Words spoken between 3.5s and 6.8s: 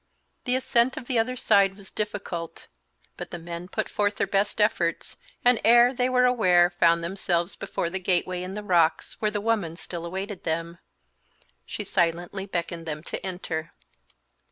put forth their best efforts, and ere they were aware